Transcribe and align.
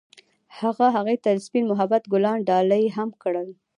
هغه 0.59 0.85
هغې 0.95 1.15
ته 1.23 1.29
د 1.33 1.37
سپین 1.47 1.63
محبت 1.71 2.03
ګلان 2.13 2.37
ډالۍ 2.49 2.85
هم 2.97 3.09
کړل. 3.23 3.49